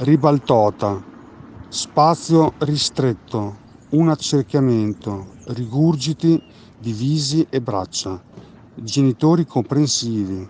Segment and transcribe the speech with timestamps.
[0.00, 1.04] ribaltota,
[1.68, 6.40] spazio ristretto, un accerchiamento, rigurgiti
[6.76, 8.24] di visi e braccia,
[8.72, 10.48] genitori comprensivi,